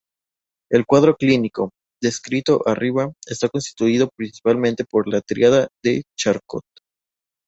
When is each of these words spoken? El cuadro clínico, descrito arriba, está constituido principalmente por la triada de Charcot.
El 0.71 0.87
cuadro 0.87 1.15
clínico, 1.15 1.69
descrito 2.01 2.63
arriba, 2.67 3.13
está 3.27 3.49
constituido 3.49 4.09
principalmente 4.17 4.83
por 4.83 5.07
la 5.07 5.21
triada 5.21 5.67
de 5.83 6.05
Charcot. 6.17 6.63